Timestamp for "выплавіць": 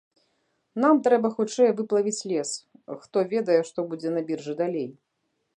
1.81-2.25